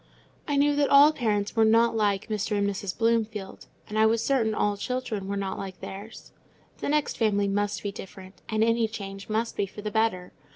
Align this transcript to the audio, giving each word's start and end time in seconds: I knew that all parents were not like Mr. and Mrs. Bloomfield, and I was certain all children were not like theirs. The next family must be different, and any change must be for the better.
I 0.47 0.55
knew 0.57 0.75
that 0.77 0.89
all 0.89 1.13
parents 1.13 1.55
were 1.55 1.63
not 1.63 1.95
like 1.95 2.27
Mr. 2.27 2.57
and 2.57 2.67
Mrs. 2.67 2.97
Bloomfield, 2.97 3.67
and 3.87 3.99
I 3.99 4.07
was 4.07 4.23
certain 4.25 4.55
all 4.55 4.75
children 4.75 5.27
were 5.27 5.37
not 5.37 5.59
like 5.59 5.79
theirs. 5.79 6.31
The 6.79 6.89
next 6.89 7.19
family 7.19 7.47
must 7.47 7.83
be 7.83 7.91
different, 7.91 8.41
and 8.49 8.63
any 8.63 8.87
change 8.87 9.29
must 9.29 9.55
be 9.55 9.67
for 9.67 9.83
the 9.83 9.91
better. 9.91 10.31